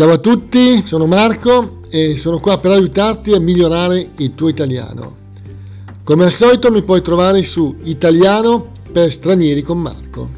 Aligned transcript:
Ciao 0.00 0.12
a 0.12 0.16
tutti, 0.16 0.86
sono 0.86 1.04
Marco 1.04 1.82
e 1.90 2.16
sono 2.16 2.40
qua 2.40 2.58
per 2.58 2.70
aiutarti 2.70 3.34
a 3.34 3.38
migliorare 3.38 4.12
il 4.16 4.34
tuo 4.34 4.48
italiano. 4.48 5.16
Come 6.04 6.24
al 6.24 6.32
solito 6.32 6.70
mi 6.70 6.82
puoi 6.82 7.02
trovare 7.02 7.42
su 7.42 7.76
Italiano 7.82 8.70
per 8.90 9.12
stranieri 9.12 9.60
con 9.60 9.78
Marco. 9.78 10.30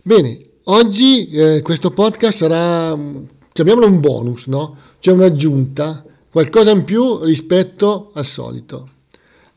Bene, 0.00 0.46
oggi 0.64 1.28
eh, 1.28 1.60
questo 1.60 1.90
podcast 1.90 2.38
sarà, 2.38 2.98
chiamiamolo 3.52 3.86
un 3.86 4.00
bonus, 4.00 4.46
no? 4.46 4.78
Cioè 4.98 5.12
un'aggiunta, 5.12 6.06
qualcosa 6.30 6.70
in 6.70 6.84
più 6.84 7.22
rispetto 7.22 8.12
al 8.14 8.24
solito. 8.24 8.88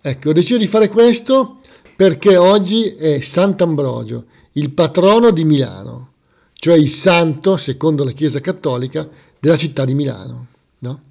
Ecco, 0.01 0.31
ho 0.31 0.33
deciso 0.33 0.57
di 0.57 0.67
fare 0.67 0.89
questo 0.89 1.59
perché 1.95 2.35
oggi 2.35 2.87
è 2.89 3.21
Sant'Ambrogio 3.21 4.25
il 4.53 4.71
patrono 4.71 5.31
di 5.31 5.43
Milano, 5.43 6.11
cioè 6.53 6.75
il 6.75 6.89
santo, 6.89 7.57
secondo 7.57 8.03
la 8.03 8.11
Chiesa 8.11 8.39
Cattolica, 8.39 9.07
della 9.39 9.57
città 9.57 9.85
di 9.85 9.93
Milano. 9.93 10.47
No? 10.79 11.01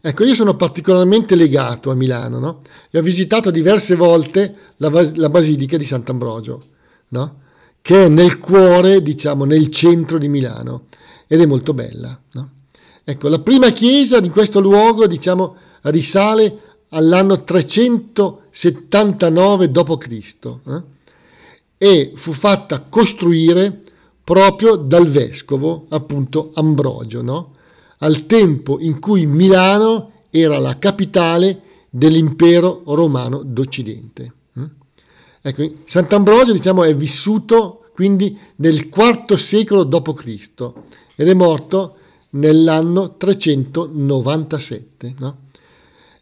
Ecco, 0.00 0.24
io 0.24 0.34
sono 0.34 0.56
particolarmente 0.56 1.34
legato 1.34 1.90
a 1.90 1.94
Milano 1.94 2.38
no? 2.38 2.62
e 2.90 2.98
ho 2.98 3.02
visitato 3.02 3.50
diverse 3.50 3.96
volte 3.96 4.54
la, 4.76 4.90
la 5.14 5.28
Basilica 5.28 5.76
di 5.76 5.84
Sant'Ambrogio, 5.84 6.64
no? 7.08 7.40
che 7.82 8.04
è 8.04 8.08
nel 8.08 8.38
cuore, 8.38 9.02
diciamo, 9.02 9.44
nel 9.44 9.68
centro 9.68 10.18
di 10.18 10.28
Milano 10.28 10.84
ed 11.26 11.40
è 11.40 11.46
molto 11.46 11.74
bella. 11.74 12.18
Ecco, 13.10 13.28
la 13.28 13.38
prima 13.38 13.70
chiesa 13.70 14.20
di 14.20 14.28
questo 14.28 14.60
luogo, 14.60 15.06
diciamo, 15.06 15.56
risale 15.84 16.58
all'anno 16.90 17.42
379 17.42 19.70
d.C. 19.70 20.46
Eh? 20.66 20.82
E 21.78 22.12
fu 22.16 22.32
fatta 22.32 22.80
costruire 22.88 23.84
proprio 24.22 24.76
dal 24.76 25.08
vescovo, 25.08 25.86
appunto 25.88 26.50
Ambrogio, 26.54 27.22
no? 27.22 27.54
al 27.98 28.26
tempo 28.26 28.78
in 28.80 28.98
cui 28.98 29.24
Milano 29.26 30.10
era 30.30 30.58
la 30.58 30.78
capitale 30.78 31.62
dell'impero 31.88 32.82
romano 32.84 33.42
d'Occidente. 33.42 34.32
Mm? 34.58 34.64
Ecco, 35.40 35.72
Sant'Ambrogio 35.84 36.52
diciamo, 36.52 36.84
è 36.84 36.94
vissuto 36.94 37.84
quindi 37.94 38.38
nel 38.56 38.88
IV 38.94 39.34
secolo 39.36 39.84
d.C. 39.84 40.72
ed 41.16 41.28
è 41.28 41.34
morto 41.34 41.96
nell'anno 42.30 43.16
397. 43.16 45.14
No? 45.18 45.38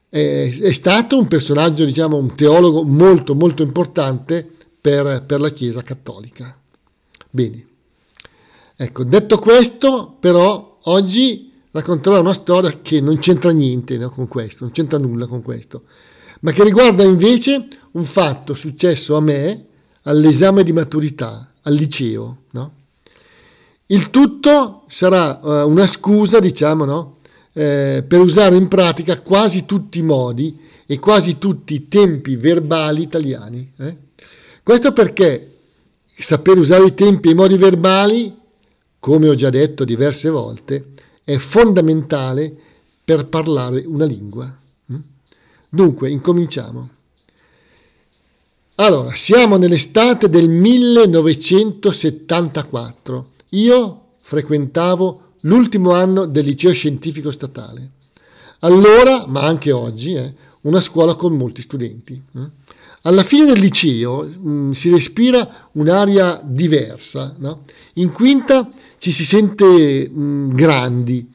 È, 0.08 0.58
è, 0.60 0.72
stato 0.72 1.18
un 1.18 1.26
personaggio, 1.26 1.84
diciamo, 1.84 2.16
un 2.16 2.34
teologo 2.34 2.84
molto 2.84 3.34
molto 3.34 3.62
importante 3.62 4.52
per, 4.86 5.24
per 5.26 5.40
la 5.40 5.50
Chiesa 5.50 5.82
cattolica. 5.82 6.56
Bene, 7.28 7.66
ecco, 8.76 9.02
detto 9.02 9.36
questo, 9.38 10.16
però, 10.20 10.78
oggi 10.84 11.50
racconterò 11.72 12.20
una 12.20 12.32
storia 12.32 12.78
che 12.80 13.00
non 13.00 13.18
c'entra 13.18 13.50
niente 13.50 13.98
no, 13.98 14.10
con 14.10 14.28
questo, 14.28 14.62
non 14.62 14.72
c'entra 14.72 14.96
nulla 14.96 15.26
con 15.26 15.42
questo, 15.42 15.82
ma 16.42 16.52
che 16.52 16.62
riguarda 16.62 17.02
invece 17.02 17.66
un 17.92 18.04
fatto 18.04 18.54
successo 18.54 19.16
a 19.16 19.20
me 19.20 19.64
all'esame 20.02 20.62
di 20.62 20.72
maturità, 20.72 21.52
al 21.62 21.74
liceo. 21.74 22.42
No? 22.52 22.72
Il 23.86 24.10
tutto 24.10 24.84
sarà 24.86 25.40
uh, 25.42 25.68
una 25.68 25.88
scusa, 25.88 26.38
diciamo, 26.38 26.84
no? 26.84 27.16
eh, 27.52 28.04
per 28.06 28.20
usare 28.20 28.54
in 28.54 28.68
pratica 28.68 29.20
quasi 29.20 29.64
tutti 29.64 29.98
i 29.98 30.02
modi 30.02 30.56
e 30.86 31.00
quasi 31.00 31.38
tutti 31.38 31.74
i 31.74 31.88
tempi 31.88 32.36
verbali 32.36 33.02
italiani. 33.02 33.72
Eh? 33.78 34.04
Questo 34.66 34.92
perché 34.92 35.58
saper 36.18 36.58
usare 36.58 36.86
i 36.86 36.94
tempi 36.94 37.28
e 37.28 37.30
i 37.30 37.34
modi 37.34 37.56
verbali, 37.56 38.36
come 38.98 39.28
ho 39.28 39.36
già 39.36 39.48
detto 39.48 39.84
diverse 39.84 40.28
volte, 40.28 40.94
è 41.22 41.36
fondamentale 41.36 42.52
per 43.04 43.26
parlare 43.26 43.84
una 43.86 44.04
lingua. 44.04 44.52
Mm? 44.92 44.98
Dunque, 45.68 46.10
incominciamo. 46.10 46.88
Allora, 48.74 49.14
siamo 49.14 49.56
nell'estate 49.56 50.28
del 50.28 50.48
1974. 50.48 53.30
Io 53.50 54.00
frequentavo 54.20 55.34
l'ultimo 55.42 55.92
anno 55.92 56.26
del 56.26 56.44
liceo 56.44 56.72
scientifico 56.72 57.30
statale. 57.30 57.90
Allora, 58.58 59.26
ma 59.28 59.42
anche 59.42 59.70
oggi, 59.70 60.14
eh, 60.14 60.34
una 60.62 60.80
scuola 60.80 61.14
con 61.14 61.36
molti 61.36 61.62
studenti. 61.62 62.20
Eh? 62.34 62.64
Alla 63.06 63.22
fine 63.22 63.44
del 63.44 63.60
liceo 63.60 64.24
mh, 64.24 64.50
mm, 64.50 64.70
si 64.72 64.90
respira 64.90 65.68
un'aria 65.72 66.40
diversa, 66.44 67.36
no? 67.38 67.62
in 67.94 68.10
quinta 68.10 68.68
ci 68.98 69.12
si 69.12 69.24
sente 69.24 70.10
mh, 70.12 70.20
mm, 70.20 70.50
grandi 70.50 71.30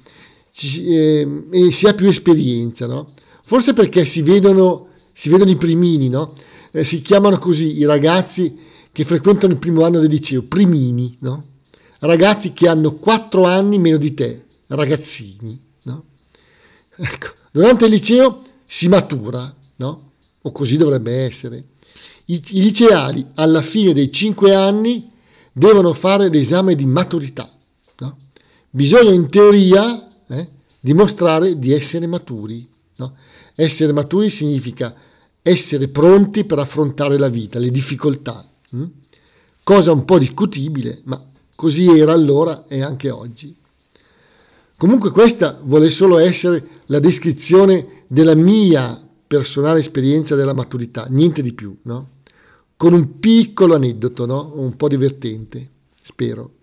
ci, 0.51 0.85
eh, 0.87 1.45
e 1.49 1.71
si 1.71 1.87
ha 1.87 1.93
più 1.93 2.09
esperienza, 2.09 2.87
no? 2.87 3.07
forse 3.43 3.71
perché 3.71 4.03
si 4.03 4.21
vedono, 4.21 4.89
si 5.13 5.29
vedono 5.29 5.49
i 5.49 5.55
primini, 5.55 6.09
no? 6.09 6.35
eh, 6.71 6.83
si 6.83 7.01
chiamano 7.01 7.37
così 7.37 7.77
i 7.77 7.85
ragazzi 7.85 8.53
che 8.91 9.05
frequentano 9.05 9.53
il 9.53 9.59
primo 9.59 9.85
anno 9.85 9.99
del 9.99 10.09
liceo, 10.09 10.43
primini, 10.43 11.17
ragazzi 11.99 12.51
che 12.51 12.67
hanno 12.67 12.95
quattro 12.95 13.45
anni 13.45 13.79
meno 13.79 13.95
di 13.95 14.13
te, 14.13 14.43
ragazzini. 14.67 15.69
Ecco, 17.03 17.29
durante 17.51 17.85
il 17.85 17.91
liceo 17.91 18.43
si 18.65 18.87
matura, 18.87 19.55
no? 19.77 20.10
O 20.41 20.51
così 20.51 20.77
dovrebbe 20.77 21.23
essere. 21.23 21.63
I, 22.25 22.41
liceali 22.51 23.25
alla 23.35 23.61
fine 23.61 23.93
dei 23.93 24.11
cinque 24.11 24.55
anni 24.55 25.11
devono 25.51 25.93
fare 25.93 26.29
l'esame 26.29 26.75
di 26.75 26.85
maturità. 26.85 27.51
No? 27.99 28.17
Bisogna 28.69 29.11
in 29.11 29.29
teoria 29.29 30.07
eh, 30.27 30.47
dimostrare 30.79 31.59
di 31.59 31.73
essere 31.73 32.07
maturi. 32.07 32.67
No? 32.97 33.15
Essere 33.55 33.91
maturi 33.91 34.29
significa 34.29 34.95
essere 35.41 35.87
pronti 35.87 36.45
per 36.45 36.59
affrontare 36.59 37.17
la 37.17 37.29
vita, 37.29 37.59
le 37.59 37.69
difficoltà. 37.69 38.47
Hm? 38.69 38.85
Cosa 39.63 39.91
un 39.91 40.05
po' 40.05 40.17
discutibile, 40.17 41.01
ma 41.03 41.21
così 41.55 41.87
era 41.87 42.13
allora 42.13 42.65
e 42.67 42.81
anche 42.81 43.09
oggi. 43.09 43.55
Comunque 44.77 45.11
questa 45.11 45.59
vuole 45.61 45.91
solo 45.91 46.17
essere 46.17 46.81
la 46.87 46.97
descrizione 46.97 48.05
della 48.07 48.33
mia 48.33 48.99
personale 49.31 49.79
esperienza 49.79 50.35
della 50.35 50.53
maturità, 50.53 51.05
niente 51.07 51.41
di 51.41 51.53
più, 51.53 51.73
no? 51.83 52.09
Con 52.75 52.91
un 52.91 53.17
piccolo 53.17 53.75
aneddoto, 53.75 54.25
no? 54.25 54.51
Un 54.55 54.75
po' 54.75 54.89
divertente, 54.89 55.69
spero. 56.01 56.55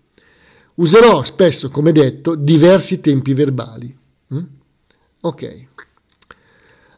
Userò 0.75 1.23
spesso, 1.23 1.71
come 1.71 1.91
detto, 1.91 2.35
diversi 2.35 3.01
tempi 3.01 3.33
verbali. 3.33 3.97
Mm? 4.31 4.43
Ok. 5.21 5.67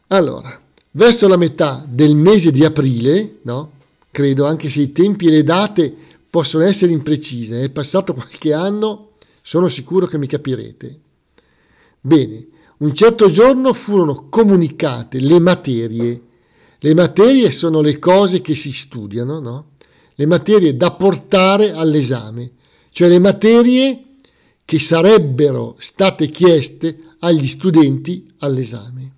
Allora, 0.08 0.60
verso 0.90 1.26
la 1.26 1.38
metà 1.38 1.82
del 1.88 2.16
mese 2.16 2.50
di 2.50 2.66
aprile, 2.66 3.38
no? 3.44 3.72
Credo, 4.10 4.44
anche 4.44 4.68
se 4.68 4.82
i 4.82 4.92
tempi 4.92 5.28
e 5.28 5.30
le 5.30 5.42
date 5.42 5.90
possono 6.28 6.64
essere 6.64 6.92
imprecise, 6.92 7.62
è 7.62 7.70
passato 7.70 8.12
qualche 8.12 8.52
anno, 8.52 9.12
sono 9.40 9.70
sicuro 9.70 10.04
che 10.04 10.18
mi 10.18 10.26
capirete. 10.26 11.00
Bene, 11.98 12.46
un 12.82 12.94
certo 12.94 13.30
giorno 13.30 13.72
furono 13.72 14.28
comunicate 14.28 15.20
le 15.20 15.38
materie. 15.38 16.22
Le 16.78 16.94
materie 16.94 17.52
sono 17.52 17.80
le 17.80 18.00
cose 18.00 18.40
che 18.40 18.56
si 18.56 18.72
studiano, 18.72 19.38
no? 19.38 19.66
Le 20.16 20.26
materie 20.26 20.76
da 20.76 20.90
portare 20.90 21.70
all'esame, 21.72 22.50
cioè 22.90 23.08
le 23.08 23.20
materie 23.20 24.04
che 24.64 24.78
sarebbero 24.80 25.76
state 25.78 26.28
chieste 26.28 27.14
agli 27.20 27.46
studenti 27.46 28.28
all'esame. 28.38 29.12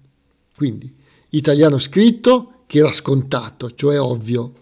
Quindi 0.55 0.95
italiano 1.31 1.79
scritto, 1.79 2.65
che 2.67 2.79
era 2.79 2.93
scontato, 2.93 3.75
cioè 3.75 3.99
ovvio. 3.99 4.53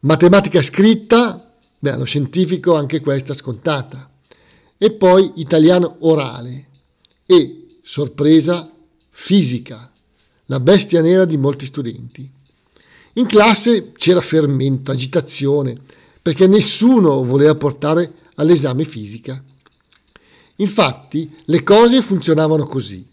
Matematica 0.00 0.62
scritta, 0.62 1.52
beh, 1.78 1.90
allo 1.90 2.04
scientifico 2.04 2.76
anche 2.76 3.00
questa 3.00 3.34
scontata. 3.34 4.08
E 4.78 4.92
poi 4.92 5.32
italiano 5.36 5.96
orale 6.00 6.68
e 7.26 7.59
sorpresa 7.90 8.70
fisica, 9.08 9.90
la 10.44 10.60
bestia 10.60 11.00
nera 11.02 11.24
di 11.24 11.36
molti 11.36 11.66
studenti. 11.66 12.30
In 13.14 13.26
classe 13.26 13.90
c'era 13.90 14.20
fermento, 14.20 14.92
agitazione, 14.92 15.76
perché 16.22 16.46
nessuno 16.46 17.24
voleva 17.24 17.56
portare 17.56 18.12
all'esame 18.36 18.84
fisica. 18.84 19.42
Infatti 20.56 21.34
le 21.46 21.64
cose 21.64 22.00
funzionavano 22.00 22.64
così. 22.64 23.04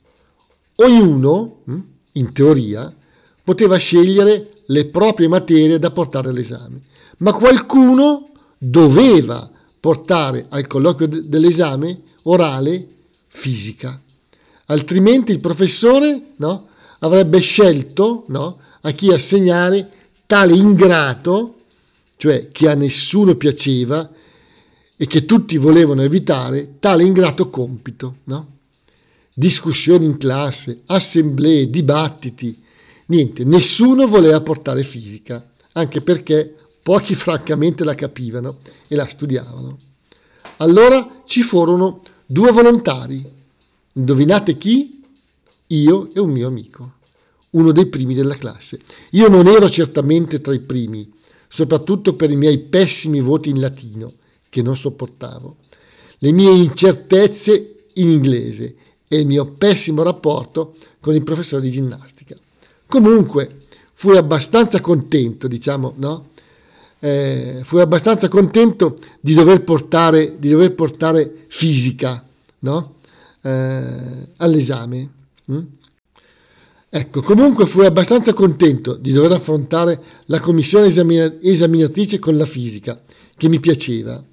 Ognuno, 0.76 1.62
hm, 1.64 1.82
in 2.12 2.32
teoria, 2.32 2.96
poteva 3.44 3.78
scegliere 3.78 4.62
le 4.68 4.86
proprie 4.86 5.28
materie 5.28 5.80
da 5.80 5.90
portare 5.90 6.30
all'esame, 6.30 6.82
ma 7.18 7.34
qualcuno 7.34 8.30
doveva 8.60 9.50
portare 9.80 10.46
al 10.50 10.68
colloquio 10.68 11.08
dell'esame 11.08 12.02
orale 12.22 12.88
fisica 13.28 14.00
altrimenti 14.68 15.32
il 15.32 15.40
professore 15.40 16.30
no, 16.38 16.68
avrebbe 17.00 17.40
scelto 17.40 18.24
no, 18.28 18.60
a 18.82 18.92
chi 18.92 19.12
assegnare 19.12 19.92
tale 20.26 20.56
ingrato, 20.56 21.56
cioè 22.18 22.50
che 22.52 22.70
a 22.70 22.76
nessuno 22.76 23.36
piaceva, 23.36 24.10
e 25.00 25.06
che 25.06 25.26
tutti 25.26 25.58
volevano 25.58 26.02
evitare 26.02 26.80
tale 26.80 27.04
ingrato 27.04 27.50
compito. 27.50 28.18
No? 28.26 28.56
Discussioni 29.34 30.06
in 30.06 30.18
classe, 30.18 30.82
assemblee, 30.88 31.70
dibattiti, 31.70 32.60
niente, 33.08 33.44
nessuno 33.44 34.08
voleva 34.08 34.42
portare 34.42 34.84
fisica, 34.84 35.52
anche 35.74 36.02
perché 36.02 36.56
pochi 36.82 37.14
francamente 37.14 37.84
la 37.84 37.94
capivano 37.94 38.58
e 38.88 38.96
la 38.96 39.08
studiavano. 39.08 39.78
Allora 40.58 41.22
ci 41.26 41.44
furono 41.44 42.02
due 42.26 42.52
volontari. 42.52 43.36
Indovinate 43.98 44.58
chi? 44.58 45.04
Io 45.68 46.14
e 46.14 46.20
un 46.20 46.30
mio 46.30 46.48
amico, 46.48 46.94
uno 47.52 47.72
dei 47.72 47.88
primi 47.88 48.14
della 48.14 48.36
classe. 48.36 48.80
Io 49.12 49.28
non 49.28 49.48
ero 49.48 49.70
certamente 49.72 50.40
tra 50.40 50.54
i 50.54 50.60
primi, 50.60 51.12
soprattutto 51.48 52.14
per 52.14 52.30
i 52.30 52.36
miei 52.36 52.60
pessimi 52.60 53.22
voti 53.22 53.50
in 53.50 53.60
latino, 53.60 54.14
che 54.50 54.62
non 54.62 54.78
sopportavo, 54.78 55.58
le 56.20 56.32
mie 56.32 56.52
incertezze 56.52 57.86
in 57.94 58.10
inglese 58.10 58.76
e 59.08 59.20
il 59.20 59.26
mio 59.26 59.46
pessimo 59.54 60.04
rapporto 60.04 60.76
con 61.00 61.16
il 61.16 61.24
professore 61.24 61.64
di 61.64 61.72
ginnastica. 61.72 62.36
Comunque 62.86 63.64
fui 63.94 64.16
abbastanza 64.16 64.80
contento, 64.80 65.48
diciamo, 65.48 65.96
no? 65.98 66.30
Eh, 67.00 67.62
fui 67.64 67.82
abbastanza 67.82 68.28
contento 68.28 68.96
di 69.20 69.34
dover 69.34 69.64
portare, 69.64 70.36
di 70.38 70.50
dover 70.50 70.74
portare 70.74 71.46
fisica 71.48 72.28
no? 72.60 72.96
Eh, 73.48 74.28
all'esame. 74.38 75.10
Mm? 75.52 75.64
Ecco, 76.90 77.22
comunque 77.22 77.66
fui 77.66 77.86
abbastanza 77.86 78.34
contento 78.34 78.96
di 78.96 79.12
dover 79.12 79.32
affrontare 79.32 80.02
la 80.26 80.40
commissione 80.40 80.88
esamina- 80.88 81.34
esaminatrice 81.42 82.20
con 82.20 82.36
la 82.38 82.46
fisica, 82.46 83.02
che 83.36 83.50
mi 83.50 83.60
piaceva. 83.60 84.24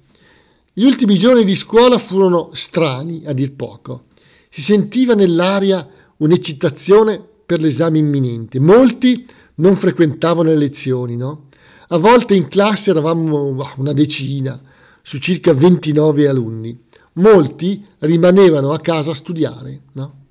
Gli 0.73 0.83
ultimi 0.83 1.17
giorni 1.17 1.43
di 1.43 1.55
scuola 1.55 1.97
furono 1.97 2.49
strani, 2.53 3.23
a 3.25 3.33
dir 3.33 3.53
poco. 3.53 4.05
Si 4.49 4.61
sentiva 4.61 5.13
nell'aria 5.13 5.87
un'eccitazione 6.17 7.21
per 7.45 7.61
l'esame 7.61 7.97
imminente. 7.97 8.59
Molti 8.59 9.25
non 9.55 9.75
frequentavano 9.77 10.49
le 10.49 10.57
lezioni, 10.57 11.15
no? 11.15 11.47
A 11.89 11.97
volte 11.97 12.35
in 12.35 12.47
classe 12.47 12.89
eravamo 12.89 13.73
una 13.77 13.93
decina, 13.93 14.59
su 15.01 15.19
circa 15.19 15.53
29 15.53 16.27
alunni. 16.27 16.84
Molti 17.15 17.85
rimanevano 17.99 18.71
a 18.71 18.79
casa 18.79 19.11
a 19.11 19.15
studiare, 19.15 19.81
no? 19.93 20.23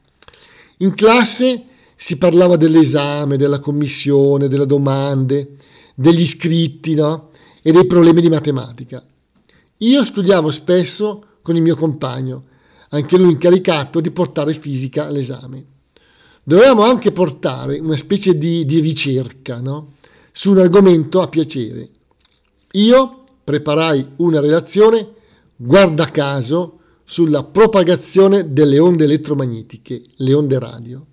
In 0.78 0.94
classe 0.94 1.64
si 1.96 2.18
parlava 2.18 2.56
dell'esame, 2.56 3.36
della 3.36 3.58
commissione, 3.58 4.48
delle 4.48 4.66
domande, 4.66 5.56
degli 5.94 6.20
iscritti 6.20 6.94
no? 6.94 7.30
e 7.62 7.72
dei 7.72 7.86
problemi 7.86 8.20
di 8.20 8.28
matematica. 8.28 9.04
Io 9.78 10.04
studiavo 10.04 10.50
spesso 10.50 11.26
con 11.40 11.56
il 11.56 11.62
mio 11.62 11.76
compagno, 11.76 12.44
anche 12.90 13.16
lui 13.16 13.32
incaricato 13.32 14.00
di 14.00 14.10
portare 14.10 14.54
fisica 14.54 15.06
all'esame. 15.06 15.64
Dovevamo 16.42 16.82
anche 16.82 17.12
portare 17.12 17.78
una 17.78 17.96
specie 17.96 18.36
di, 18.36 18.64
di 18.64 18.80
ricerca 18.80 19.60
no? 19.60 19.94
su 20.32 20.50
un 20.50 20.58
argomento 20.58 21.22
a 21.22 21.28
piacere. 21.28 21.88
Io 22.72 23.18
preparai 23.44 24.12
una 24.16 24.40
relazione, 24.40 25.08
guarda 25.56 26.06
caso, 26.06 26.73
sulla 27.04 27.44
propagazione 27.44 28.52
delle 28.52 28.78
onde 28.78 29.04
elettromagnetiche, 29.04 30.02
le 30.16 30.34
onde 30.34 30.58
radio 30.58 31.06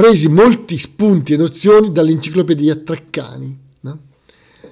presi 0.00 0.28
molti 0.28 0.78
spunti 0.78 1.34
e 1.34 1.36
nozioni 1.36 1.92
dall'enciclopedia 1.92 2.74
Treccani. 2.76 3.58
No? 3.80 3.98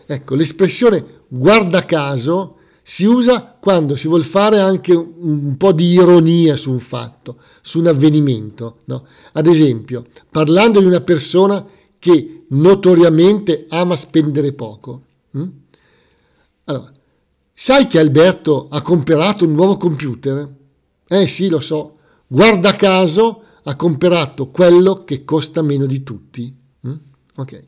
Ecco, 0.07 0.35
l'espressione 0.35 1.25
guarda 1.29 1.85
caso 1.85 2.57
si 2.83 3.05
usa 3.05 3.57
quando 3.61 3.95
si 3.97 4.09
vuole 4.09 4.25
fare 4.25 4.59
anche 4.59 4.95
un, 4.95 5.55
po' 5.59 5.73
di 5.73 5.93
ironia 5.93 6.57
su 6.57 6.71
un 6.71 6.79
fatto, 6.79 7.41
su 7.61 7.79
un 7.79 7.89
avvenimento. 7.89 8.79
No? 8.87 9.07
Ad 9.33 9.47
esempio, 9.47 10.07
parlando 10.31 10.81
di 10.81 10.87
una 10.87 11.03
persona 11.03 11.63
che 11.99 12.45
notoriamente 12.49 13.67
ama 13.69 13.97
spendere 13.97 14.55
poco. 14.55 15.03
Hm? 15.33 15.47
Allora, 16.65 16.91
sai 17.61 17.89
che 17.89 17.99
Alberto 17.99 18.69
ha 18.71 18.81
comprato 18.83 19.45
un 19.45 19.53
nuovo 19.53 19.77
computer? 19.77 20.49
Eh 21.09 21.27
sì, 21.27 21.49
lo 21.49 21.59
so. 21.59 21.93
Guarda 22.29 22.77
caso 22.77 23.43
ha 23.65 23.75
comprato 23.75 24.51
quello 24.51 25.03
che 25.03 25.25
costa 25.25 25.61
meno 25.61 25.85
di 25.87 26.05
tutti. 26.05 26.55
Mm? 26.87 26.95
Ok. 27.35 27.67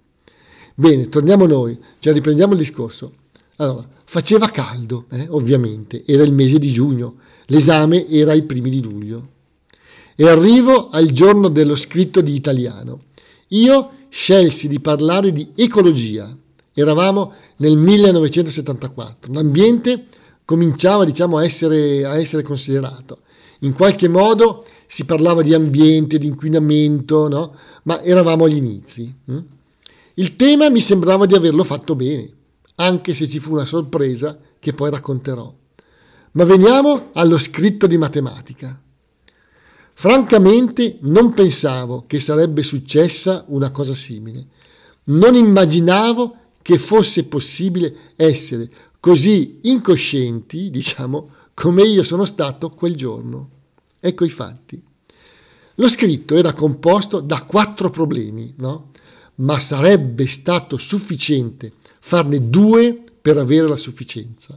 Bene, 0.76 1.08
torniamo 1.08 1.44
noi, 1.44 1.76
cioè 1.98 2.12
riprendiamo 2.12 2.52
il 2.52 2.60
discorso. 2.60 3.14
Allora, 3.56 3.84
faceva 4.04 4.46
caldo, 4.46 5.06
eh, 5.10 5.26
ovviamente, 5.28 6.04
era 6.06 6.22
il 6.22 6.32
mese 6.32 6.60
di 6.60 6.70
giugno, 6.70 7.16
l'esame 7.46 8.08
era 8.08 8.30
ai 8.30 8.44
primi 8.44 8.70
di 8.70 8.80
luglio. 8.80 9.28
E 10.14 10.28
arrivo 10.28 10.88
al 10.88 11.10
giorno 11.10 11.48
dello 11.48 11.74
scritto 11.74 12.20
di 12.20 12.36
italiano. 12.36 13.06
Io 13.48 13.90
scelsi 14.08 14.68
di 14.68 14.78
parlare 14.78 15.32
di 15.32 15.50
ecologia. 15.56 16.32
Eravamo 16.72 17.32
nel 17.56 17.76
1974. 17.76 19.32
L'ambiente 19.32 20.06
cominciava, 20.44 21.04
diciamo, 21.04 21.38
a 21.38 21.44
essere, 21.44 22.04
a 22.04 22.18
essere 22.18 22.42
considerato. 22.42 23.20
In 23.60 23.72
qualche 23.72 24.08
modo 24.08 24.64
si 24.86 25.04
parlava 25.04 25.42
di 25.42 25.54
ambiente, 25.54 26.18
di 26.18 26.26
inquinamento, 26.26 27.28
no? 27.28 27.56
ma 27.84 28.02
eravamo 28.02 28.44
agli 28.44 28.56
inizi. 28.56 29.14
Hm? 29.26 29.38
Il 30.14 30.36
tema 30.36 30.68
mi 30.68 30.80
sembrava 30.80 31.26
di 31.26 31.34
averlo 31.34 31.64
fatto 31.64 31.94
bene, 31.94 32.30
anche 32.76 33.14
se 33.14 33.28
ci 33.28 33.38
fu 33.38 33.52
una 33.52 33.64
sorpresa 33.64 34.38
che 34.58 34.72
poi 34.72 34.90
racconterò. 34.90 35.54
Ma 36.32 36.44
veniamo 36.44 37.10
allo 37.12 37.38
scritto 37.38 37.86
di 37.86 37.96
matematica. 37.96 38.80
Francamente 39.92 40.98
non 41.02 41.34
pensavo 41.34 42.04
che 42.06 42.20
sarebbe 42.20 42.62
successa 42.62 43.44
una 43.48 43.70
cosa 43.70 43.94
simile. 43.94 44.46
Non 45.04 45.34
immaginavo 45.34 46.36
che 46.70 46.78
fosse 46.78 47.24
possibile 47.24 48.12
essere 48.14 48.70
così 49.00 49.58
incoscienti, 49.62 50.70
diciamo, 50.70 51.30
come 51.52 51.82
io 51.82 52.04
sono 52.04 52.24
stato 52.24 52.70
quel 52.70 52.94
giorno. 52.94 53.50
Ecco 53.98 54.24
i 54.24 54.30
fatti. 54.30 54.80
Lo 55.74 55.88
scritto 55.88 56.36
era 56.36 56.52
composto 56.52 57.18
da 57.18 57.42
quattro 57.42 57.90
problemi, 57.90 58.54
no? 58.58 58.90
ma 59.36 59.58
sarebbe 59.58 60.28
stato 60.28 60.76
sufficiente 60.76 61.72
farne 61.98 62.48
due 62.48 63.02
per 63.20 63.36
avere 63.36 63.66
la 63.66 63.76
sufficienza, 63.76 64.56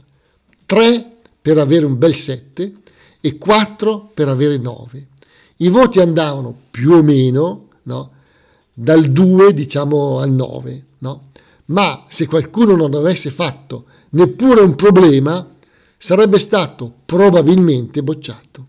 tre 0.66 1.16
per 1.42 1.58
avere 1.58 1.84
un 1.84 1.98
bel 1.98 2.14
7 2.14 2.74
e 3.20 3.38
quattro 3.38 4.10
per 4.14 4.28
avere 4.28 4.58
9. 4.58 5.08
I 5.56 5.68
voti 5.68 5.98
andavano 5.98 6.54
più 6.70 6.92
o 6.92 7.02
meno 7.02 7.68
no? 7.82 8.10
dal 8.72 9.10
2 9.10 9.52
diciamo 9.52 10.20
al 10.20 10.30
9, 10.30 10.84
no? 10.98 11.32
Ma 11.66 12.04
se 12.08 12.26
qualcuno 12.26 12.76
non 12.76 12.94
avesse 12.94 13.30
fatto 13.30 13.86
neppure 14.10 14.60
un 14.60 14.74
problema 14.74 15.46
sarebbe 15.96 16.38
stato 16.38 16.92
probabilmente 17.04 18.02
bocciato. 18.02 18.66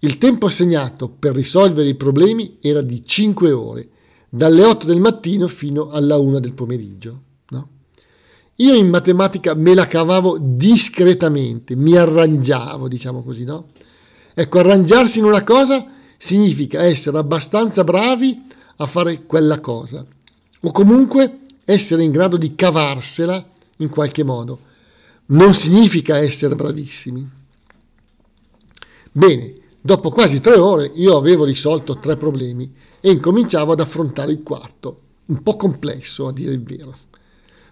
Il 0.00 0.18
tempo 0.18 0.46
assegnato 0.46 1.08
per 1.08 1.34
risolvere 1.34 1.88
i 1.88 1.94
problemi 1.94 2.58
era 2.60 2.80
di 2.80 3.04
5 3.04 3.50
ore, 3.50 3.88
dalle 4.28 4.64
8 4.64 4.86
del 4.86 5.00
mattino 5.00 5.48
fino 5.48 5.90
alla 5.90 6.16
1 6.16 6.38
del 6.38 6.52
pomeriggio. 6.52 7.22
No? 7.48 7.68
Io 8.56 8.74
in 8.74 8.88
matematica 8.88 9.54
me 9.54 9.74
la 9.74 9.86
cavavo 9.86 10.38
discretamente, 10.40 11.74
mi 11.76 11.96
arrangiavo, 11.96 12.88
diciamo 12.88 13.22
così, 13.22 13.44
no? 13.44 13.66
Ecco, 14.32 14.58
arrangiarsi 14.60 15.18
in 15.18 15.24
una 15.24 15.42
cosa 15.42 15.84
significa 16.16 16.82
essere 16.82 17.18
abbastanza 17.18 17.84
bravi 17.84 18.46
a 18.76 18.86
fare 18.86 19.26
quella 19.26 19.60
cosa, 19.60 20.06
o 20.60 20.72
comunque 20.72 21.39
essere 21.72 22.02
in 22.02 22.10
grado 22.10 22.36
di 22.36 22.54
cavarsela 22.54 23.48
in 23.76 23.88
qualche 23.88 24.24
modo. 24.24 24.60
Non 25.26 25.54
significa 25.54 26.16
essere 26.18 26.54
bravissimi. 26.54 27.38
Bene, 29.12 29.60
Dopo 29.82 30.10
quasi 30.10 30.40
tre 30.40 30.56
ore 30.56 30.92
io 30.96 31.16
avevo 31.16 31.44
risolto 31.44 31.98
tre 31.98 32.16
problemi 32.16 32.70
e 33.00 33.10
incominciavo 33.10 33.72
ad 33.72 33.80
affrontare 33.80 34.30
il 34.30 34.42
quarto, 34.42 35.00
un 35.26 35.42
po' 35.42 35.56
complesso 35.56 36.26
a 36.26 36.32
dire 36.34 36.52
il 36.52 36.62
vero, 36.62 36.94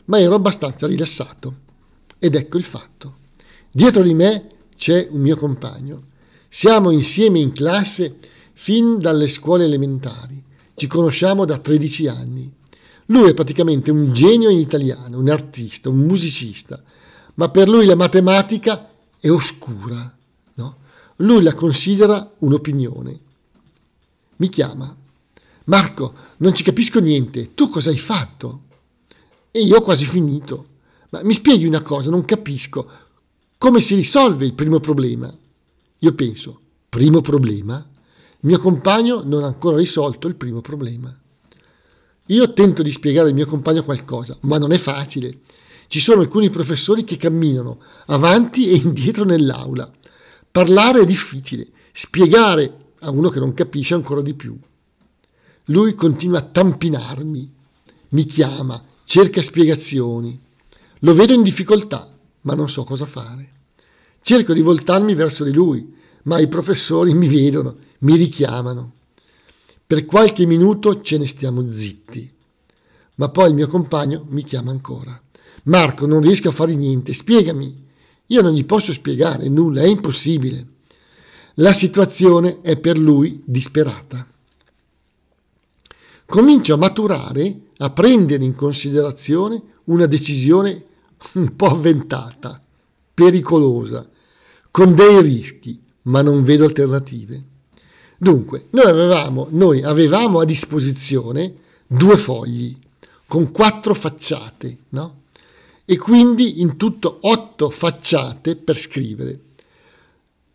ma 0.07 0.19
ero 0.19 0.35
abbastanza 0.35 0.87
rilassato. 0.87 1.67
Ed 2.19 2.35
ecco 2.35 2.57
il 2.57 2.65
fatto. 2.65 3.17
Dietro 3.71 4.03
di 4.03 4.15
me 4.15 4.47
c'è 4.75 5.07
un 5.11 5.21
mio 5.21 5.37
compagno. 5.37 6.05
Siamo 6.49 6.91
insieme 6.91 7.41
in 7.41 7.53
classe 7.53 8.17
fin 8.55 8.99
dalle 8.99 9.29
scuole 9.29 9.65
elementari. 9.65 10.43
Ci 10.75 10.87
conosciamo 10.87 11.45
da 11.45 11.59
13 11.59 12.07
anni. 12.07 12.53
Lui 13.11 13.31
è 13.31 13.35
praticamente 13.35 13.91
un 13.91 14.13
genio 14.13 14.51
in 14.51 14.59
italiano, 14.59 15.19
un 15.19 15.29
artista, 15.29 15.89
un 15.89 15.99
musicista, 15.99 16.83
ma 17.35 17.49
per 17.49 17.69
lui 17.69 17.87
la 17.87 17.95
matematica 17.95 18.91
è 19.19 19.31
oscura 19.31 20.13
lui 21.19 21.43
la 21.43 21.55
considera 21.55 22.35
un'opinione. 22.39 23.21
Mi 24.37 24.49
chiama. 24.49 24.95
Marco, 25.65 26.15
non 26.39 26.55
ci 26.55 26.63
capisco 26.63 27.01
niente. 27.01 27.55
Tu 27.55 27.69
cosa 27.69 27.91
hai 27.91 27.99
fatto? 27.99 28.63
E 29.51 29.61
io 29.63 29.77
ho 29.77 29.83
quasi 29.83 30.05
finito. 30.05 30.67
ma 31.11 31.23
mi 31.23 31.35
spieghi 31.35 31.67
una 31.67 31.81
cosa, 31.81 32.11
non 32.11 32.25
capisco. 32.25 32.89
Come 33.57 33.81
si 33.81 33.95
risolve 33.95 34.45
il 34.45 34.53
primo 34.53 34.79
problema? 34.79 35.35
Io 36.01 36.15
penso, 36.15 36.61
primo 36.89 37.21
problema? 37.21 37.85
Mio 38.41 38.59
compagno 38.59 39.23
non 39.25 39.43
ha 39.43 39.47
ancora 39.47 39.77
risolto 39.77 40.29
il 40.29 40.37
primo 40.37 40.61
problema. 40.61 41.17
Io 42.29 42.53
tento 42.53 42.83
di 42.83 42.93
spiegare 42.93 43.29
al 43.29 43.35
mio 43.35 43.47
compagno 43.47 43.83
qualcosa, 43.85 44.37
ma 44.43 44.59
non 44.59 44.73
è 44.73 44.79
facile. 44.79 45.41
Ci 45.87 46.01
sono 46.01 46.21
alcuni 46.21 46.51
professori 46.51 47.05
che 47.05 47.17
camminano 47.17 47.81
avanti 48.07 48.69
e 48.69 48.77
indietro 48.77 49.25
nell'aula. 49.25 49.91
Parlare 50.51 51.01
è 51.01 51.07
difficile, 51.07 51.69
spiegare 51.93 52.77
a 53.01 53.11
uno 53.11 53.31
che 53.31 53.39
non 53.39 53.55
capisce 53.55 53.95
ancora 53.95 54.21
di 54.21 54.35
più. 54.35 54.59
Lui 55.67 55.95
continua 55.95 56.41
a 56.41 56.43
tampinarmi, 56.43 57.53
mi 58.11 58.25
chiama, 58.25 58.83
cerca 59.05 59.41
spiegazioni. 59.41 60.39
Lo 61.01 61.15
vedo 61.15 61.33
in 61.33 61.43
difficoltà, 61.43 62.13
ma 62.43 62.55
non 62.55 62.69
so 62.69 62.85
cosa 62.85 63.07
fare. 63.07 63.53
Cerco 64.21 64.53
di 64.53 64.61
voltarmi 64.61 65.15
verso 65.15 65.45
di 65.45 65.53
lui, 65.53 65.95
ma 66.25 66.39
i 66.41 66.49
professori 66.49 67.15
mi 67.15 67.29
vedono, 67.29 67.77
mi 68.01 68.17
richiamano. 68.17 68.93
Per 69.89 70.05
qualche 70.05 70.45
minuto 70.45 71.01
ce 71.01 71.17
ne 71.17 71.27
stiamo 71.27 71.73
zitti. 71.73 72.31
Ma 73.15 73.31
poi 73.31 73.49
il 73.49 73.55
mio 73.55 73.69
compagno 73.69 74.27
mi 74.29 74.45
chiama 74.45 74.71
ancora. 74.71 75.19
Marco, 75.63 76.05
non 76.05 76.21
riesco 76.21 76.51
a 76.51 76.53
fare 76.53 76.75
niente, 76.75 77.15
spiegami. 77.15 77.87
Io 78.27 78.43
non 78.43 78.53
gli 78.53 78.67
posso 78.67 78.93
spiegare 78.93 79.49
nulla, 79.49 79.81
è 79.81 79.87
impossibile. 79.87 80.67
La 81.55 81.73
situazione 81.73 82.61
è 82.61 82.77
per 82.77 82.99
lui 82.99 83.41
disperata. 83.47 84.27
Comincio 86.27 86.75
a 86.75 86.77
maturare, 86.77 87.61
a 87.79 87.89
prendere 87.89 88.45
in 88.45 88.55
considerazione 88.55 89.63
una 89.85 90.05
decisione 90.05 90.85
un 91.33 91.57
po' 91.57 91.71
avventata, 91.71 92.61
pericolosa, 93.15 94.07
con 94.71 94.95
dei 94.95 95.23
rischi, 95.23 95.81
ma 96.03 96.21
non 96.21 96.43
vedo 96.43 96.67
alternative. 96.67 97.57
Dunque, 98.21 98.67
noi 98.71 98.87
avevamo, 98.87 99.47
noi 99.51 99.83
avevamo 99.83 100.41
a 100.41 100.45
disposizione 100.45 101.55
due 101.87 102.19
fogli 102.19 102.77
con 103.29 103.53
quattro 103.53 103.95
facciate, 103.95 104.79
no? 104.89 105.21
E 105.85 105.97
quindi 105.97 106.61
in 106.61 106.77
tutto 106.77 107.19
otto 107.23 107.71
facciate 107.71 108.57
per 108.57 108.77
scrivere. 108.77 109.41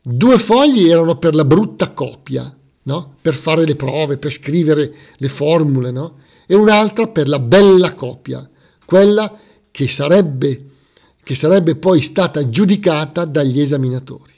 Due 0.02 0.38
fogli 0.40 0.90
erano 0.90 1.18
per 1.18 1.36
la 1.36 1.46
brutta 1.46 1.92
copia, 1.92 2.54
no? 2.84 3.16
Per 3.22 3.34
fare 3.34 3.64
le 3.64 3.78
prove, 3.78 4.18
per 4.18 4.32
scrivere 4.32 4.94
le 5.16 5.30
formule, 5.30 5.92
no? 5.92 6.18
E 6.46 6.56
un'altra 6.56 7.08
per 7.08 7.30
la 7.30 7.40
bella 7.40 7.94
copia, 7.94 8.48
quella 8.86 9.40
che 9.72 9.88
sarebbe, 9.88 10.66
che 11.24 11.36
sarebbe 11.36 11.76
poi 11.76 12.02
stata 12.02 12.50
giudicata 12.50 13.24
dagli 13.24 13.62
esaminatori. 13.62 14.34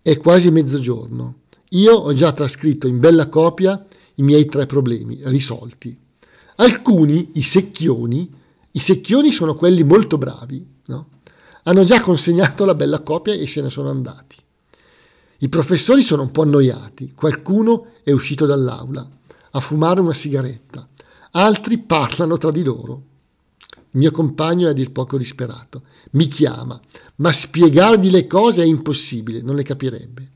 È 0.00 0.16
quasi 0.16 0.50
mezzogiorno. 0.50 1.34
Io 1.70 1.94
ho 1.94 2.12
già 2.14 2.32
trascritto 2.32 2.88
in 2.88 2.98
bella 2.98 3.28
copia 3.28 3.86
i 4.16 4.22
miei 4.22 4.46
tre 4.46 4.66
problemi 4.66 5.20
risolti. 5.24 5.96
Alcuni, 6.56 7.30
i 7.34 7.42
secchioni, 7.42 8.28
i 8.72 8.78
secchioni 8.78 9.30
sono 9.30 9.54
quelli 9.54 9.84
molto 9.84 10.18
bravi, 10.18 10.66
no? 10.86 11.08
hanno 11.64 11.84
già 11.84 12.00
consegnato 12.00 12.64
la 12.64 12.74
bella 12.74 13.00
copia 13.00 13.34
e 13.34 13.46
se 13.46 13.62
ne 13.62 13.70
sono 13.70 13.88
andati. 13.88 14.36
I 15.38 15.48
professori 15.48 16.02
sono 16.02 16.22
un 16.22 16.32
po' 16.32 16.42
annoiati, 16.42 17.12
qualcuno 17.14 17.92
è 18.02 18.10
uscito 18.10 18.46
dall'aula 18.46 19.08
a 19.52 19.60
fumare 19.60 20.00
una 20.00 20.12
sigaretta, 20.12 20.86
altri 21.32 21.78
parlano 21.78 22.36
tra 22.36 22.50
di 22.50 22.64
loro. 22.64 23.02
Il 23.92 23.98
mio 23.98 24.10
compagno 24.10 24.66
è 24.66 24.70
a 24.70 24.74
dir 24.74 24.92
poco 24.92 25.16
disperato. 25.16 25.82
Mi 26.12 26.28
chiama, 26.28 26.80
ma 27.16 27.32
spiegargli 27.32 28.10
le 28.10 28.26
cose 28.26 28.62
è 28.62 28.66
impossibile, 28.66 29.40
non 29.40 29.54
le 29.54 29.62
capirebbe. 29.62 30.30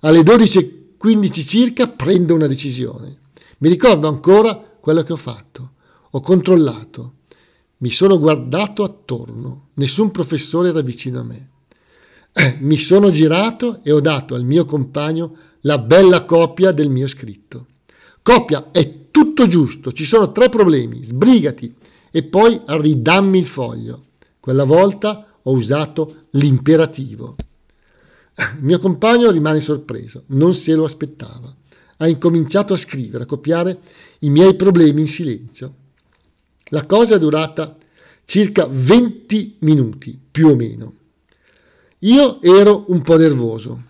Alle 0.00 0.20
12.15 0.20 1.46
circa 1.46 1.88
prendo 1.88 2.34
una 2.34 2.46
decisione. 2.46 3.18
Mi 3.58 3.68
ricordo 3.68 4.06
ancora 4.06 4.54
quello 4.80 5.02
che 5.02 5.12
ho 5.12 5.16
fatto. 5.16 5.72
Ho 6.10 6.20
controllato. 6.20 7.14
Mi 7.78 7.90
sono 7.90 8.18
guardato 8.18 8.84
attorno. 8.84 9.70
Nessun 9.74 10.10
professore 10.10 10.68
era 10.68 10.82
vicino 10.82 11.20
a 11.20 11.24
me. 11.24 11.48
Mi 12.60 12.76
sono 12.76 13.10
girato 13.10 13.80
e 13.82 13.90
ho 13.90 14.00
dato 14.00 14.34
al 14.34 14.44
mio 14.44 14.64
compagno 14.64 15.36
la 15.62 15.78
bella 15.78 16.24
copia 16.24 16.70
del 16.70 16.90
mio 16.90 17.08
scritto. 17.08 17.66
Copia, 18.22 18.70
è 18.70 19.10
tutto 19.10 19.46
giusto, 19.46 19.92
ci 19.92 20.04
sono 20.04 20.30
tre 20.30 20.48
problemi, 20.48 21.02
sbrigati 21.02 21.74
e 22.10 22.22
poi 22.22 22.60
ridammi 22.64 23.38
il 23.38 23.46
foglio. 23.46 24.04
Quella 24.38 24.64
volta 24.64 25.26
ho 25.42 25.50
usato 25.50 26.26
l'imperativo. 26.32 27.36
Mio 28.60 28.78
compagno 28.78 29.30
rimane 29.30 29.60
sorpreso, 29.60 30.24
non 30.26 30.54
se 30.54 30.74
lo 30.74 30.84
aspettava. 30.84 31.54
Ha 31.96 32.06
incominciato 32.06 32.72
a 32.72 32.76
scrivere, 32.78 33.24
a 33.24 33.26
copiare 33.26 33.80
i 34.20 34.30
miei 34.30 34.54
problemi 34.54 35.00
in 35.00 35.08
silenzio. 35.08 35.74
La 36.70 36.86
cosa 36.86 37.16
è 37.16 37.18
durata 37.18 37.76
circa 38.24 38.68
20 38.70 39.56
minuti, 39.60 40.18
più 40.30 40.48
o 40.48 40.54
meno. 40.54 40.94
Io 42.00 42.40
ero 42.42 42.84
un 42.88 43.02
po' 43.02 43.16
nervoso. 43.16 43.82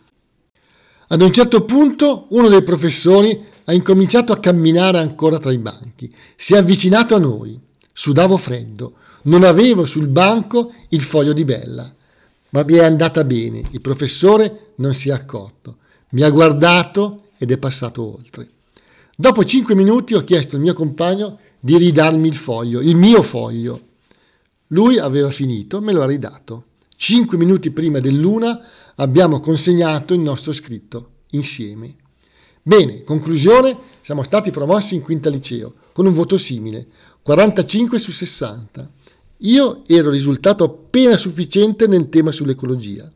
Ad 1.09 1.21
un 1.21 1.33
certo 1.33 1.65
punto 1.65 2.27
uno 2.31 2.49
dei 2.49 2.63
professori 2.63 3.45
ha 3.65 3.73
incominciato 3.75 4.33
a 4.33 4.39
camminare 4.39 4.99
ancora 4.99 5.39
tra 5.39 5.53
i 5.53 5.59
banchi. 5.59 6.11
Si 6.37 6.55
è 6.55 6.59
avvicinato 6.59 7.15
a 7.15 7.19
noi. 7.19 7.59
Sudavo 7.93 8.39
freddo. 8.39 8.95
Non 9.23 9.43
avevo 9.43 9.85
sul 9.85 10.07
banco 10.07 10.73
il 10.91 11.03
foglio 11.03 11.35
di 11.35 11.45
Bella. 11.45 11.93
Ma 12.51 12.65
mi 12.65 12.75
è 12.75 12.85
andata 12.85 13.25
bene. 13.25 13.63
Il 13.71 13.81
professore 13.81 14.73
non 14.77 14.95
si 14.95 15.09
è 15.09 15.13
accorto. 15.13 15.77
Mi 16.11 16.23
ha 16.23 16.31
guardato 16.31 17.25
ed 17.39 17.51
è 17.51 17.59
passato 17.59 18.15
oltre. 18.15 18.49
Dopo 19.17 19.45
cinque 19.45 19.75
minuti 19.75 20.15
ho 20.15 20.25
chiesto 20.25 20.57
al 20.57 20.63
mio 20.63 20.75
compagno 20.75 21.39
di 21.61 21.77
ridarmi 21.77 22.29
il 22.29 22.37
foglio, 22.37 22.81
il 22.81 22.97
mio 22.97 23.23
foglio. 23.23 23.87
Lui 24.69 24.99
aveva 24.99 25.31
finito, 25.31 25.81
me 25.81 25.93
lo 25.93 26.03
ha 26.03 26.07
ridato. 26.07 26.65
Cinque 26.97 27.37
minuti 27.37 27.71
prima 27.71 28.01
dell'una 28.01 28.61
abbiamo 28.97 29.41
consegnato 29.41 30.15
il 30.15 30.21
nostro 30.21 30.53
scritto 30.53 31.11
insieme. 31.31 31.97
Bene, 32.63 33.03
conclusione, 33.03 33.77
siamo 34.03 34.23
stati 34.23 34.51
promossi 34.51 34.95
in 34.95 35.03
quinta 35.03 35.31
liceo 35.31 35.75
con 35.93 36.07
un 36.07 36.15
voto 36.15 36.39
simile, 36.39 36.87
45 37.23 37.99
su 37.99 38.13
60. 38.13 38.91
Io 39.43 39.83
ero 39.87 40.11
risultato 40.11 40.65
appena 40.65 41.17
sufficiente 41.17 41.87
nel 41.87 42.09
tema 42.09 42.33
sull'ecologia. 42.33 43.11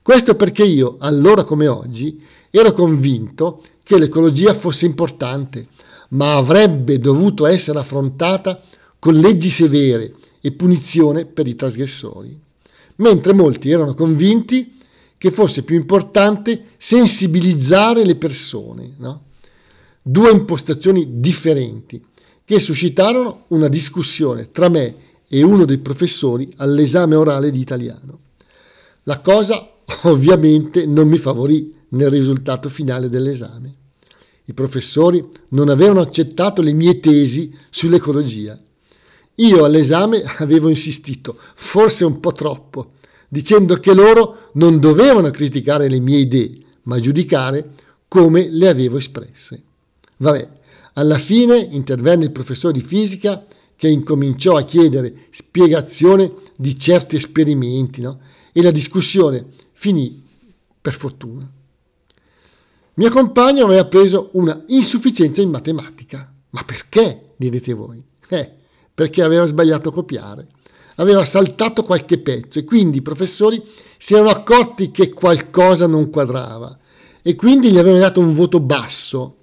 Questo 0.00 0.34
perché 0.34 0.64
io, 0.64 0.96
allora 1.00 1.44
come 1.44 1.66
oggi, 1.66 2.22
ero 2.50 2.72
convinto 2.72 3.62
che 3.82 3.98
l'ecologia 3.98 4.54
fosse 4.54 4.86
importante, 4.86 5.68
ma 6.10 6.36
avrebbe 6.36 6.98
dovuto 6.98 7.46
essere 7.46 7.78
affrontata 7.78 8.62
con 8.98 9.14
leggi 9.14 9.50
severe 9.50 10.14
e 10.40 10.52
punizione 10.52 11.26
per 11.26 11.46
i 11.46 11.54
trasgressori, 11.54 12.38
mentre 12.96 13.34
molti 13.34 13.70
erano 13.70 13.94
convinti 13.94 14.78
che 15.18 15.30
fosse 15.30 15.62
più 15.62 15.76
importante 15.76 16.68
sensibilizzare 16.78 18.06
le 18.06 18.16
persone. 18.16 18.94
No? 18.96 19.24
Due 20.00 20.30
impostazioni 20.30 21.20
differenti 21.20 22.02
che 22.42 22.58
suscitarono 22.58 23.44
una 23.48 23.68
discussione 23.68 24.50
tra 24.50 24.70
me 24.70 25.08
e 25.32 25.44
uno 25.44 25.64
dei 25.64 25.78
professori 25.78 26.52
all'esame 26.56 27.14
orale 27.14 27.52
di 27.52 27.60
italiano. 27.60 28.18
La 29.04 29.20
cosa 29.20 29.74
ovviamente 30.02 30.86
non 30.86 31.06
mi 31.06 31.18
favorì 31.18 31.72
nel 31.90 32.10
risultato 32.10 32.68
finale 32.68 33.08
dell'esame. 33.08 33.74
I 34.46 34.52
professori 34.52 35.24
non 35.50 35.68
avevano 35.68 36.00
accettato 36.00 36.62
le 36.62 36.72
mie 36.72 36.98
tesi 36.98 37.56
sull'ecologia. 37.70 38.60
Io 39.36 39.64
all'esame 39.64 40.24
avevo 40.38 40.68
insistito, 40.68 41.38
forse 41.54 42.04
un 42.04 42.18
po' 42.18 42.32
troppo, 42.32 42.94
dicendo 43.28 43.76
che 43.76 43.94
loro 43.94 44.50
non 44.54 44.80
dovevano 44.80 45.30
criticare 45.30 45.88
le 45.88 46.00
mie 46.00 46.18
idee, 46.18 46.52
ma 46.82 46.98
giudicare 46.98 47.70
come 48.08 48.48
le 48.50 48.66
avevo 48.66 48.96
espresse. 48.96 49.62
Vabbè, 50.16 50.48
alla 50.94 51.18
fine 51.18 51.56
intervenne 51.56 52.24
il 52.24 52.32
professore 52.32 52.72
di 52.72 52.80
fisica 52.80 53.44
che 53.80 53.88
incominciò 53.88 54.56
a 54.56 54.62
chiedere 54.62 55.28
spiegazione 55.30 56.30
di 56.54 56.78
certi 56.78 57.16
esperimenti 57.16 58.02
no? 58.02 58.20
e 58.52 58.60
la 58.60 58.70
discussione 58.70 59.46
finì 59.72 60.22
per 60.78 60.92
fortuna. 60.92 61.50
Mio 62.92 63.10
compagno 63.10 63.64
aveva 63.64 63.86
preso 63.86 64.28
una 64.32 64.62
insufficienza 64.66 65.40
in 65.40 65.48
matematica. 65.48 66.30
Ma 66.50 66.62
perché? 66.62 67.30
direte 67.38 67.72
voi. 67.72 68.04
Eh, 68.28 68.52
perché 68.92 69.22
aveva 69.22 69.46
sbagliato 69.46 69.88
a 69.88 69.92
copiare. 69.92 70.46
Aveva 70.96 71.24
saltato 71.24 71.82
qualche 71.82 72.18
pezzo 72.18 72.58
e 72.58 72.64
quindi 72.64 72.98
i 72.98 73.02
professori 73.02 73.62
si 73.96 74.12
erano 74.12 74.28
accorti 74.28 74.90
che 74.90 75.08
qualcosa 75.08 75.86
non 75.86 76.10
quadrava 76.10 76.78
e 77.22 77.34
quindi 77.34 77.70
gli 77.70 77.78
avevano 77.78 78.02
dato 78.02 78.20
un 78.20 78.34
voto 78.34 78.60
basso, 78.60 79.36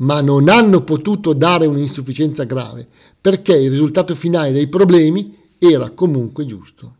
ma 0.00 0.20
non 0.20 0.48
hanno 0.48 0.82
potuto 0.82 1.32
dare 1.32 1.66
un'insufficienza 1.66 2.44
grave 2.44 2.86
perché 3.20 3.56
il 3.56 3.70
risultato 3.70 4.14
finale 4.14 4.52
dei 4.52 4.68
problemi 4.68 5.36
era 5.58 5.90
comunque 5.90 6.46
giusto. 6.46 6.96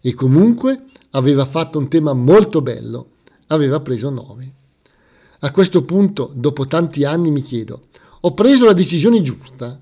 E 0.00 0.14
comunque 0.14 0.86
aveva 1.10 1.44
fatto 1.46 1.78
un 1.78 1.88
tema 1.88 2.12
molto 2.12 2.60
bello, 2.60 3.08
aveva 3.48 3.80
preso 3.80 4.10
9. 4.10 4.52
A 5.40 5.50
questo 5.50 5.82
punto, 5.84 6.30
dopo 6.34 6.66
tanti 6.66 7.04
anni, 7.04 7.30
mi 7.30 7.42
chiedo, 7.42 7.86
ho 8.20 8.34
preso 8.34 8.66
la 8.66 8.72
decisione 8.72 9.22
giusta? 9.22 9.80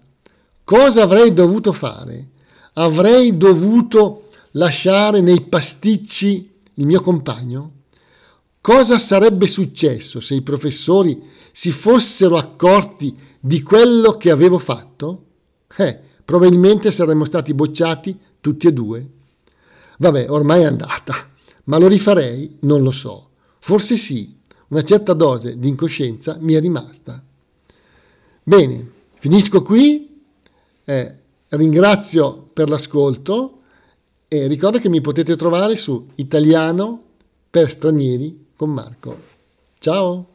Cosa 0.62 1.02
avrei 1.02 1.32
dovuto 1.32 1.72
fare? 1.72 2.28
Avrei 2.74 3.36
dovuto 3.36 4.28
lasciare 4.52 5.20
nei 5.20 5.42
pasticci 5.42 6.50
il 6.74 6.86
mio 6.86 7.00
compagno? 7.00 7.72
Cosa 8.60 8.98
sarebbe 8.98 9.46
successo 9.48 10.20
se 10.20 10.34
i 10.34 10.42
professori 10.42 11.20
si 11.60 11.72
fossero 11.72 12.38
accorti 12.38 13.14
di 13.38 13.60
quello 13.60 14.12
che 14.12 14.30
avevo 14.30 14.58
fatto? 14.58 15.24
Eh, 15.76 16.00
probabilmente 16.24 16.90
saremmo 16.90 17.26
stati 17.26 17.52
bocciati 17.52 18.18
tutti 18.40 18.66
e 18.66 18.72
due. 18.72 19.06
Vabbè, 19.98 20.30
ormai 20.30 20.62
è 20.62 20.64
andata, 20.64 21.28
ma 21.64 21.76
lo 21.76 21.86
rifarei? 21.86 22.56
Non 22.60 22.82
lo 22.82 22.92
so. 22.92 23.32
Forse 23.58 23.98
sì, 23.98 24.34
una 24.68 24.82
certa 24.82 25.12
dose 25.12 25.58
di 25.58 25.68
incoscienza 25.68 26.38
mi 26.40 26.54
è 26.54 26.60
rimasta. 26.60 27.22
Bene, 28.42 28.90
finisco 29.18 29.60
qui, 29.60 30.18
eh, 30.82 31.14
ringrazio 31.48 32.48
per 32.54 32.70
l'ascolto 32.70 33.60
e 34.28 34.46
ricordo 34.46 34.78
che 34.78 34.88
mi 34.88 35.02
potete 35.02 35.36
trovare 35.36 35.76
su 35.76 36.06
italiano 36.14 37.02
per 37.50 37.70
stranieri 37.70 38.46
con 38.56 38.70
Marco. 38.70 39.20
Ciao! 39.78 40.29